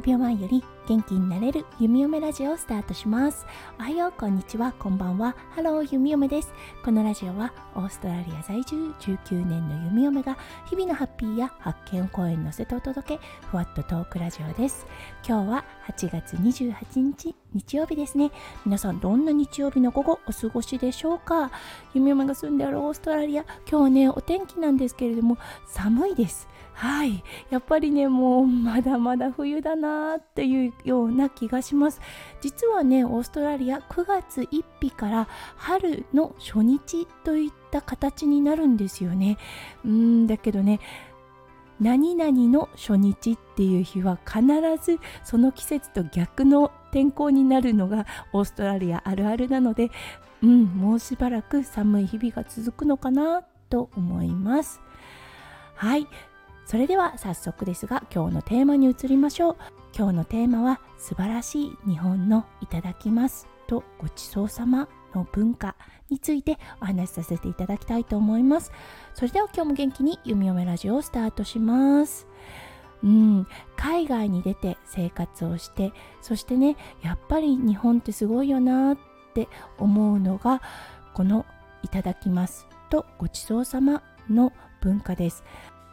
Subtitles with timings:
[0.00, 3.46] 10秒前より元気になれる弓嫁ラジオをスタートします。
[3.78, 4.72] おはようこんにちは。
[4.72, 5.36] こんばんは。
[5.50, 6.54] ハロー弓嫁です。
[6.82, 10.38] このラジオはオーストラリア在住19年の弓嫁が
[10.70, 14.86] 日々のハッピーや発見を声に乗せてお届けふわっとトークラジオです。
[15.28, 18.30] 今日は8月28日日曜日ですね。
[18.64, 21.50] 皆さんどんな日曜日の午後お過ごしでしょうか？
[21.92, 25.36] 弓嫁が住んであるオーストラリア今日はねお天気なんですけれども
[25.66, 26.48] 寒いです。
[26.72, 27.22] はい。
[27.50, 29.89] やっぱりねもうまだまだ冬だな。
[30.18, 32.00] っていうような気がします。
[32.40, 39.38] 実はねオーストラリア9月1日から春の初日といった形になるんですよね。
[39.84, 40.80] うんだけどね
[41.80, 44.42] 何々の初日っていう日は必
[44.84, 49.90] ずその季節と逆の天候になるのがオーストラリアあるあるなので
[50.42, 54.80] うんもうしばらく寒い日々が続くのかなと思います。
[55.74, 56.06] はい。
[56.66, 59.56] それでは早速ですが今日のテーマに移りましょう。
[60.00, 63.46] 今日のテーマは素晴らしい日本のいただきます。
[63.66, 65.76] とごちそうさまの文化
[66.08, 68.72] についてお話しさせていただきたいと思います。
[69.12, 72.26] それでは今日も元気に弓嫁ラジオをスタートします。
[73.04, 73.46] うん。
[73.76, 75.92] 海外に出て生活をして
[76.22, 78.98] そしてねやっぱり日本ってすごいよなっ
[79.34, 80.62] て思うのが
[81.12, 81.44] この
[81.82, 82.66] いただきます。
[82.88, 85.44] とごちそうさまの文化です。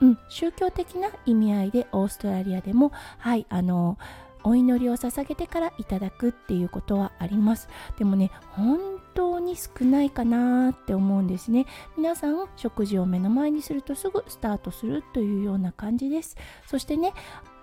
[0.00, 3.98] うん、宗教的な意味合いでオーストラリアでもはいあの
[4.42, 7.68] お祈りを捧げてからいただくっていうことはあります。
[7.98, 8.78] でもね本
[9.14, 11.66] 当に少ないかなって思うんですね。
[11.96, 16.36] 皆さん食事を目の前にするとすぐスタートするというような感じです。
[16.66, 17.12] そしてね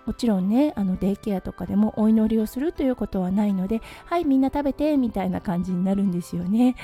[0.06, 6.76] もちろんねあのデイケアとかでもお祈りをするということはないのではいみんな食べてみたいな感じになるんですよね。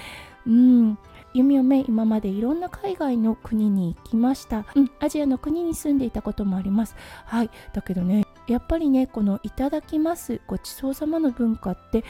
[0.47, 0.99] うん。
[1.35, 6.95] 弓嫁今までいろんな海外の国に行きました、うん、アジアの国に住んでいたこともあります。
[7.25, 7.51] はい。
[7.73, 12.05] だけどねやっぱりねこのいただきますごちそうさまの文化って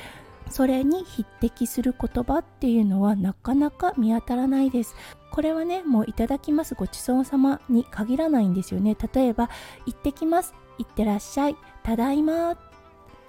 [0.51, 4.95] それに匹敵する言葉っていうのはなかなか見当たらないです。
[5.31, 8.95] これはねもういただきますごちそうさまに限らないんですよね。
[9.15, 9.49] 例えば
[9.87, 12.59] 行ってきます行ってらっしゃいただいま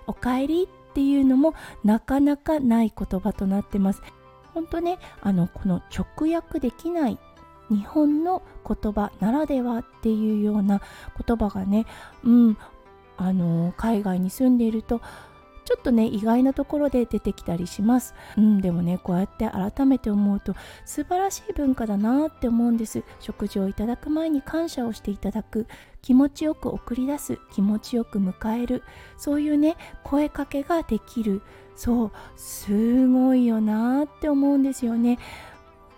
[0.08, 1.53] おかえりっていうのも
[1.84, 4.02] なかなかない言葉となってます。
[4.55, 7.19] 本当ねあのこの直訳できない
[7.69, 10.81] 日本の言葉ならではっていうような
[11.27, 11.85] 言葉がね、
[12.23, 12.57] うん、
[13.17, 15.01] あの海外に住んでいると
[15.66, 20.56] ちょっとね意外なところで出てきたりします、うん、でもねこうやって改めて思うと
[20.86, 23.03] 素晴らしい文化だなって思うんです。
[23.20, 25.68] 食事をいただく前に感謝をしていただく。
[26.02, 27.40] 気持ちよく送り出す。
[27.52, 28.84] 気持ちよく迎える。
[29.18, 31.42] そういうね声かけができる。
[31.76, 35.18] そうすごいよなって思うんですよね。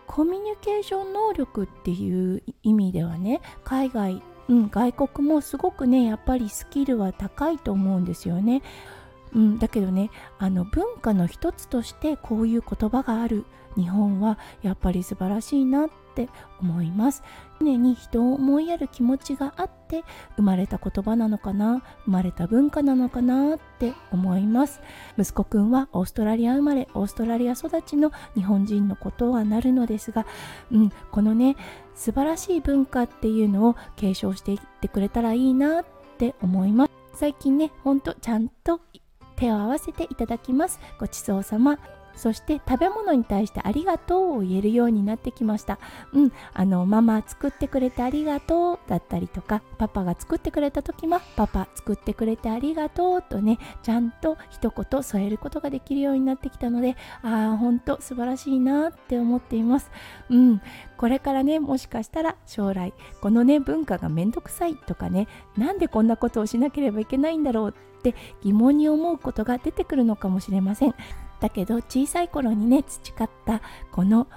[0.07, 8.63] コミュニケーション能力っていう意味ではね海外、うん、外国もすごくねやっぱりスキルは高いと思うんですよね。
[9.33, 13.45] うん、だけどねあの文化の一つとしてこういう言葉がある。
[13.75, 16.29] 日本はやっぱり素晴らしいなって
[16.59, 17.21] 思います。
[17.59, 20.03] 常に人を思いやる気持ちがあって
[20.35, 24.81] 生まれた言葉なのかな生まれた文化なのかなって思います。
[25.17, 30.25] 息子くんはオーストラリア生まれオーストラリア育ちの日本人のことはなるのですが、
[30.71, 31.55] うん、このね
[31.93, 35.85] 素晴らしい文化っていうのを継承していってくれたらいいなっ
[36.17, 36.91] て思います。
[37.13, 38.81] 最近ねほんとちゃんと
[39.37, 40.79] 手を合わせていただきます。
[40.99, 41.79] ごちそうさま。
[42.17, 45.79] そして食べ物に対してありがとうを言えるようになってきました。
[46.13, 59.91] うん、あのママ作ってくれてありがとうだったりとか、パパが作ってくれた時もパパ作ってくれてありがとうとね、ちゃんと一言添えることができるようになってきたので、ああ、ほんと素晴らしいなって思っています。
[60.29, 60.61] うん、
[60.97, 70.95] これからね、もしかしたら将来、このね、文化がめんどくさいとかね、なんでこんなことをしなければいけないんだろうって疑問に思うことが出てくるのかもしれません。
[71.39, 73.61] だけど小さい頃にね培った
[73.91, 74.27] この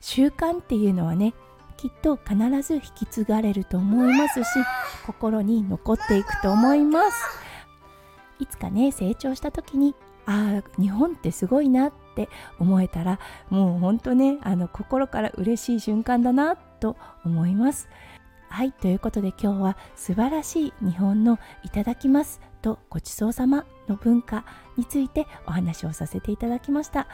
[0.00, 1.34] 習慣っていうのはね
[1.76, 4.46] きっと必ず引き継がれると思いますし
[5.06, 7.48] 心に残っていくと思います。
[8.40, 9.94] いつかね成長した時に
[10.26, 12.28] ああ日本ってすごいなって
[12.58, 13.18] 思えたら
[13.48, 17.88] もうほんとねあの心から嬉しい瞬間だなと思います。
[18.50, 22.40] はいということで今日は素晴らしい日本のいただきます。
[22.58, 24.44] とごちそうさまの文化
[24.76, 27.08] についてお話をさせていただきました。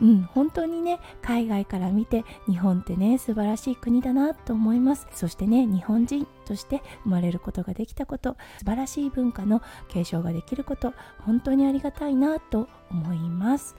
[0.00, 5.06] うん、本当にね海外から見て日本ってね素晴らしい国だなと思います。
[5.12, 13.76] そしてね日本人として生まれることができたこと素晴らしい文化の継承ができること本当にありがたいなと思います。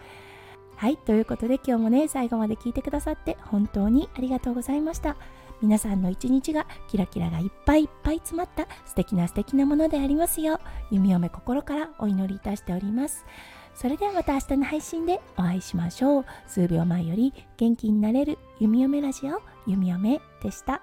[0.75, 5.15] はいということで今日もね最後まで聞いてくださって本当にありがとうございました。
[5.61, 10.59] 皆さんの一日がキラキラがいっぱいいっぱい詰まった素敵な素敵なものでありますよう
[10.89, 13.25] 弓嫁心からお祈りいたしております。
[13.73, 16.25] それではまた明日の配信でお会いしましょう。
[16.47, 20.81] 数秒前より元気になれる弓嫁ラジオ弓嫁でした。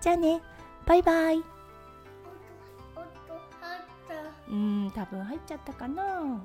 [0.00, 0.42] じゃあね。
[0.86, 1.42] バイバイ。
[4.48, 6.40] うん多分入っちゃったかな